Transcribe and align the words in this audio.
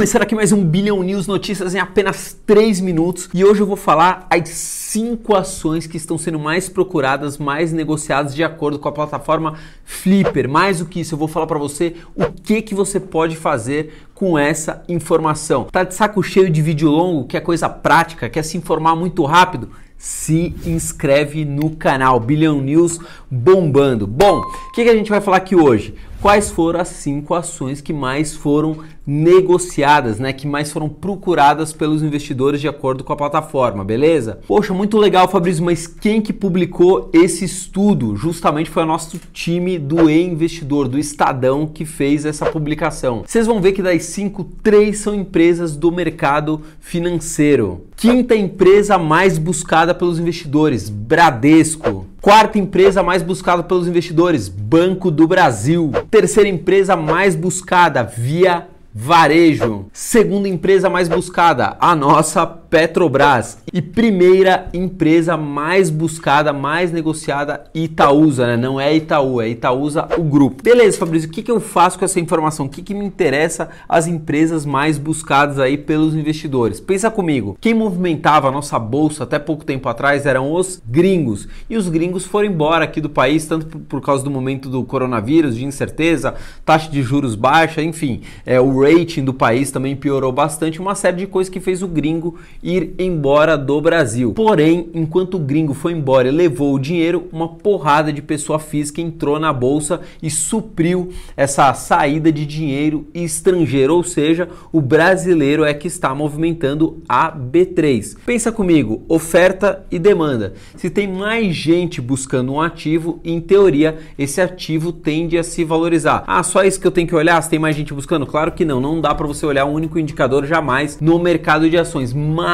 Começando 0.00 0.22
aqui 0.22 0.34
mais 0.34 0.50
um 0.50 0.64
Billion 0.64 1.02
News 1.02 1.26
notícias 1.26 1.74
em 1.74 1.78
apenas 1.78 2.34
3 2.46 2.80
minutos 2.80 3.28
e 3.34 3.44
hoje 3.44 3.60
eu 3.60 3.66
vou 3.66 3.76
falar 3.76 4.26
as 4.30 4.48
5 4.48 5.36
ações 5.36 5.86
que 5.86 5.98
estão 5.98 6.16
sendo 6.16 6.38
mais 6.38 6.70
procuradas, 6.70 7.36
mais 7.36 7.70
negociadas 7.70 8.34
de 8.34 8.42
acordo 8.42 8.78
com 8.78 8.88
a 8.88 8.92
plataforma 8.92 9.58
Flipper. 9.84 10.48
Mais 10.48 10.78
do 10.78 10.86
que 10.86 11.00
isso, 11.00 11.12
eu 11.12 11.18
vou 11.18 11.28
falar 11.28 11.46
para 11.46 11.58
você 11.58 11.96
o 12.16 12.32
que 12.32 12.62
que 12.62 12.74
você 12.74 12.98
pode 12.98 13.36
fazer 13.36 14.06
com 14.14 14.38
essa 14.38 14.82
informação. 14.88 15.64
Tá 15.64 15.84
de 15.84 15.94
saco 15.94 16.22
cheio 16.22 16.48
de 16.48 16.62
vídeo 16.62 16.90
longo, 16.90 17.26
quer 17.26 17.40
coisa 17.40 17.68
prática, 17.68 18.30
quer 18.30 18.42
se 18.42 18.56
informar 18.56 18.96
muito 18.96 19.22
rápido? 19.26 19.68
se 20.00 20.54
inscreve 20.64 21.44
no 21.44 21.76
canal 21.76 22.18
Billion 22.18 22.58
News 22.62 22.98
bombando. 23.30 24.06
Bom, 24.06 24.38
o 24.38 24.72
que, 24.72 24.82
que, 24.82 24.88
a 24.88 24.94
gente 24.94 25.10
vai 25.10 25.20
falar 25.20 25.36
aqui 25.36 25.54
hoje? 25.54 25.94
Quais 26.20 26.50
foram 26.50 26.80
as 26.80 26.88
cinco 26.88 27.34
ações 27.34 27.80
que 27.80 27.94
mais 27.94 28.34
foram 28.34 28.78
negociadas, 29.06 30.18
né? 30.18 30.34
Que 30.34 30.46
mais 30.46 30.70
foram 30.70 30.86
procuradas 30.86 31.72
pelos 31.72 32.02
investidores 32.02 32.60
de 32.60 32.68
acordo 32.68 33.02
com 33.02 33.12
a 33.12 33.16
plataforma, 33.16 33.82
beleza? 33.82 34.38
Poxa, 34.46 34.74
muito 34.74 34.98
legal, 34.98 35.26
Fabrício, 35.28 35.64
mas 35.64 35.86
quem 35.86 36.20
que 36.20 36.32
publicou 36.32 37.08
esse 37.14 37.46
estudo? 37.46 38.14
Justamente 38.16 38.68
foi 38.68 38.82
o 38.82 38.86
nosso 38.86 39.18
time 39.32 39.78
do 39.78 40.10
E-Investidor, 40.10 40.88
do 40.88 40.98
Estadão, 40.98 41.66
que 41.66 41.86
fez 41.86 42.26
essa 42.26 42.44
publicação. 42.46 43.24
Vocês 43.26 43.46
vão 43.46 43.60
ver 43.60 43.72
que 43.72 43.82
das 43.82 44.04
cinco, 44.04 44.44
três 44.62 44.98
são 44.98 45.14
empresas 45.14 45.74
do 45.74 45.90
mercado 45.90 46.60
financeiro. 46.80 47.86
Quinta 47.96 48.36
empresa 48.36 48.98
mais 48.98 49.38
buscada 49.38 49.94
pelos 49.94 50.18
investidores, 50.18 50.90
Bradesco. 50.90 52.06
Quarta 52.20 52.58
empresa 52.58 53.02
mais 53.02 53.22
buscada 53.22 53.62
pelos 53.62 53.88
investidores, 53.88 54.46
Banco 54.46 55.10
do 55.10 55.26
Brasil. 55.26 55.90
Terceira 56.10 56.50
empresa 56.50 56.94
mais 56.94 57.34
buscada, 57.34 58.02
Via 58.02 58.68
Varejo. 58.94 59.86
Segunda 59.90 60.46
empresa 60.46 60.90
mais 60.90 61.08
buscada, 61.08 61.78
a 61.80 61.96
nossa 61.96 62.59
Petrobras. 62.70 63.58
E 63.72 63.82
primeira 63.82 64.68
empresa 64.72 65.36
mais 65.36 65.90
buscada, 65.90 66.52
mais 66.52 66.92
negociada, 66.92 67.64
Itaúsa, 67.74 68.46
né? 68.46 68.56
Não 68.56 68.80
é 68.80 68.94
Itaú, 68.94 69.40
é 69.40 69.48
Itaúsa 69.48 70.08
o 70.16 70.22
grupo. 70.22 70.62
Beleza, 70.62 70.96
Fabrício, 70.96 71.28
o 71.28 71.32
que, 71.32 71.42
que 71.42 71.50
eu 71.50 71.60
faço 71.60 71.98
com 71.98 72.04
essa 72.04 72.20
informação? 72.20 72.66
O 72.66 72.68
que, 72.68 72.80
que 72.80 72.94
me 72.94 73.04
interessa 73.04 73.70
as 73.88 74.06
empresas 74.06 74.64
mais 74.64 74.98
buscadas 74.98 75.58
aí 75.58 75.76
pelos 75.76 76.14
investidores? 76.14 76.78
Pensa 76.80 77.10
comigo, 77.10 77.58
quem 77.60 77.74
movimentava 77.74 78.48
a 78.48 78.52
nossa 78.52 78.78
bolsa 78.78 79.24
até 79.24 79.38
pouco 79.38 79.64
tempo 79.64 79.88
atrás 79.88 80.24
eram 80.24 80.52
os 80.52 80.80
gringos. 80.86 81.48
E 81.68 81.76
os 81.76 81.88
gringos 81.88 82.24
foram 82.24 82.48
embora 82.48 82.84
aqui 82.84 83.00
do 83.00 83.10
país, 83.10 83.46
tanto 83.46 83.66
por 83.80 84.00
causa 84.00 84.22
do 84.22 84.30
momento 84.30 84.68
do 84.68 84.84
coronavírus, 84.84 85.56
de 85.56 85.64
incerteza, 85.64 86.34
taxa 86.64 86.88
de 86.88 87.02
juros 87.02 87.34
baixa, 87.34 87.82
enfim, 87.82 88.20
é, 88.46 88.60
o 88.60 88.80
rating 88.80 89.24
do 89.24 89.34
país 89.34 89.72
também 89.72 89.96
piorou 89.96 90.30
bastante, 90.30 90.80
uma 90.80 90.94
série 90.94 91.16
de 91.16 91.26
coisas 91.26 91.50
que 91.50 91.58
fez 91.58 91.82
o 91.82 91.88
gringo 91.88 92.38
ir 92.62 92.94
embora 92.98 93.56
do 93.56 93.80
Brasil. 93.80 94.32
Porém, 94.32 94.90
enquanto 94.92 95.34
o 95.34 95.38
gringo 95.38 95.72
foi 95.72 95.92
embora 95.92 96.28
e 96.28 96.30
levou 96.30 96.74
o 96.74 96.78
dinheiro, 96.78 97.28
uma 97.32 97.48
porrada 97.48 98.12
de 98.12 98.20
pessoa 98.20 98.58
física 98.58 99.00
entrou 99.00 99.38
na 99.38 99.52
bolsa 99.52 100.00
e 100.22 100.30
supriu 100.30 101.10
essa 101.36 101.72
saída 101.74 102.30
de 102.32 102.44
dinheiro 102.44 103.06
estrangeiro, 103.14 103.94
ou 103.94 104.02
seja, 104.02 104.48
o 104.72 104.80
brasileiro 104.80 105.64
é 105.64 105.72
que 105.72 105.86
está 105.86 106.14
movimentando 106.14 107.02
a 107.08 107.32
B3. 107.32 108.16
Pensa 108.26 108.52
comigo, 108.52 109.02
oferta 109.08 109.84
e 109.90 109.98
demanda. 109.98 110.54
Se 110.76 110.90
tem 110.90 111.08
mais 111.08 111.54
gente 111.54 112.00
buscando 112.00 112.52
um 112.52 112.60
ativo, 112.60 113.20
em 113.24 113.40
teoria, 113.40 113.98
esse 114.18 114.40
ativo 114.40 114.92
tende 114.92 115.38
a 115.38 115.42
se 115.42 115.64
valorizar. 115.64 116.24
Ah, 116.26 116.42
só 116.42 116.64
isso 116.64 116.80
que 116.80 116.86
eu 116.86 116.90
tenho 116.90 117.06
que 117.06 117.14
olhar? 117.14 117.40
Se 117.42 117.48
tem 117.48 117.58
mais 117.58 117.76
gente 117.76 117.94
buscando? 117.94 118.26
Claro 118.26 118.52
que 118.52 118.64
não 118.64 118.80
não, 118.80 119.00
dá 119.00 119.14
para 119.14 119.26
você 119.26 119.46
olhar 119.46 119.64
um 119.64 119.72
único 119.72 119.98
indicador 119.98 120.44
jamais 120.44 120.98
no 121.00 121.18
mercado 121.18 121.68
de 121.68 121.78
ações, 121.78 122.12
mas 122.12 122.49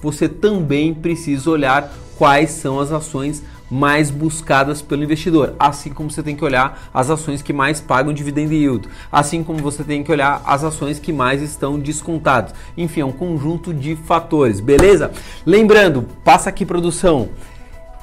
você 0.00 0.28
também 0.28 0.94
precisa 0.94 1.50
olhar 1.50 1.92
quais 2.16 2.50
são 2.50 2.80
as 2.80 2.92
ações 2.92 3.42
mais 3.70 4.10
buscadas 4.10 4.82
pelo 4.82 5.04
investidor, 5.04 5.54
assim 5.58 5.90
como 5.90 6.10
você 6.10 6.22
tem 6.22 6.34
que 6.34 6.44
olhar 6.44 6.90
as 6.92 7.08
ações 7.08 7.40
que 7.40 7.52
mais 7.52 7.80
pagam 7.80 8.12
dividend 8.12 8.52
yield, 8.52 8.88
assim 9.12 9.44
como 9.44 9.60
você 9.60 9.84
tem 9.84 10.02
que 10.02 10.10
olhar 10.10 10.42
as 10.44 10.64
ações 10.64 10.98
que 10.98 11.12
mais 11.12 11.40
estão 11.40 11.78
descontadas. 11.78 12.52
Enfim, 12.76 13.02
é 13.02 13.04
um 13.04 13.12
conjunto 13.12 13.72
de 13.72 13.94
fatores, 13.94 14.58
beleza? 14.58 15.12
Lembrando, 15.46 16.04
passa 16.24 16.48
aqui 16.48 16.66
produção. 16.66 17.28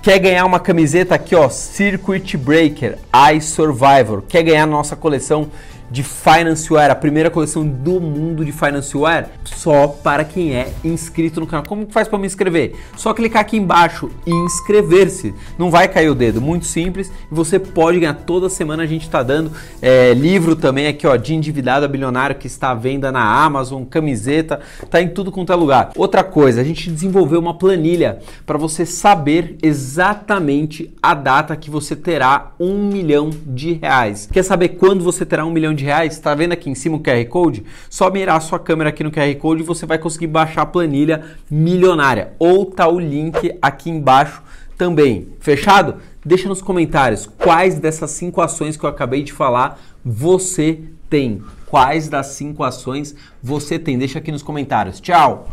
Quer 0.02 0.20
ganhar 0.20 0.46
uma 0.46 0.60
camiseta 0.60 1.16
aqui, 1.16 1.36
ó, 1.36 1.50
Circuit 1.50 2.38
Breaker, 2.38 2.98
iSurvivor. 3.36 4.22
Quer 4.22 4.44
ganhar 4.44 4.66
nossa 4.66 4.96
coleção 4.96 5.50
de 5.90 6.04
Financeware, 6.04 6.92
a 6.92 6.96
primeira 6.96 7.30
coleção 7.30 7.66
do 7.66 8.00
mundo 8.00 8.44
de 8.44 8.52
Financeware, 8.52 9.28
só 9.44 9.88
para 9.88 10.24
quem 10.24 10.56
é 10.56 10.74
inscrito 10.84 11.40
no 11.40 11.48
canal. 11.48 11.66
Como 11.66 11.88
faz 11.90 12.08
para 12.08 12.20
me 12.20 12.28
inscrever? 12.28 12.76
Só 12.96 13.14
clicar 13.14 13.42
aqui 13.42 13.58
embaixo 13.58 14.10
e 14.26 14.32
inscrever-se. 14.32 15.34
Não 15.58 15.72
vai 15.72 15.88
cair 15.88 16.10
o 16.10 16.16
dedo, 16.16 16.42
muito 16.42 16.66
simples. 16.66 17.12
E 17.32 17.34
você 17.34 17.60
pode 17.60 18.00
ganhar 18.00 18.14
toda 18.14 18.50
semana. 18.50 18.84
A 18.84 18.88
gente 18.88 19.04
está 19.04 19.24
dando 19.24 19.52
é, 19.82 20.14
livro 20.14 20.56
também 20.56 20.88
aqui, 20.88 21.08
ó, 21.08 21.16
de 21.16 21.34
endividado 21.34 21.86
a 21.86 21.88
bilionário 21.88 22.36
que 22.36 22.48
está 22.48 22.72
à 22.72 22.76
venda 22.76 23.12
na 23.12 23.24
Amazon, 23.24 23.84
camiseta, 23.84 24.60
tá 24.90 25.02
em 25.02 25.10
tudo 25.10 25.32
quanto 25.32 25.54
é 25.54 25.56
lugar. 25.56 25.92
Outra 25.96 26.24
coisa, 26.24 26.62
a 26.62 26.64
gente 26.64 26.92
desenvolveu 26.92 27.40
uma 27.40 27.54
planilha 27.54 28.20
para 28.46 28.58
você 28.58 28.86
saber 28.86 29.58
exatamente 29.62 30.94
a 31.02 31.14
data 31.14 31.56
que 31.56 31.70
você 31.70 31.96
terá 31.96 32.52
um 32.60 32.90
milhão 32.90 33.30
de 33.46 33.74
reais. 33.74 34.28
Quer 34.32 34.44
saber 34.44 34.70
quando 34.70 35.04
você 35.04 35.26
terá 35.26 35.46
um 35.46 35.52
milhão 35.52 35.74
de 35.74 35.77
reais, 35.84 36.14
está 36.14 36.34
vendo 36.36 36.52
aqui 36.52 36.70
em 36.70 36.76
cima 36.76 36.98
o 36.98 37.00
QR 37.00 37.26
Code? 37.26 37.64
Só 37.90 38.10
mirar 38.10 38.42
sua 38.42 38.60
câmera 38.60 38.90
aqui 38.90 39.04
no 39.04 39.12
QR 39.12 39.34
Code 39.36 39.62
e 39.62 39.66
você 39.66 39.86
vai 39.86 39.98
conseguir 39.98 40.28
baixar 40.28 40.64
a 40.64 40.66
planilha 40.66 41.24
milionária. 41.50 42.34
Ou 42.40 42.66
tá 42.66 42.88
o 42.88 43.00
link 43.00 43.58
aqui 43.62 43.90
embaixo 43.90 44.42
também. 44.78 45.30
Fechado? 45.40 45.96
Deixa 46.26 46.48
nos 46.50 46.62
comentários 46.62 47.26
quais 47.38 47.80
dessas 47.80 48.12
cinco 48.12 48.42
ações 48.42 48.76
que 48.76 48.84
eu 48.84 48.90
acabei 48.90 49.24
de 49.24 49.34
falar 49.34 49.80
você 50.04 50.80
tem. 51.10 51.42
Quais 51.66 52.08
das 52.08 52.28
cinco 52.28 52.64
ações 52.64 53.16
você 53.44 53.78
tem? 53.78 53.98
Deixa 53.98 54.20
aqui 54.20 54.32
nos 54.32 54.44
comentários. 54.44 55.02
Tchau! 55.02 55.48